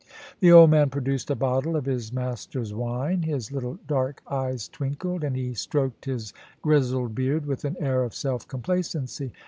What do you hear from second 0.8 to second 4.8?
produced a bottle of his master's wine; his little dark eyes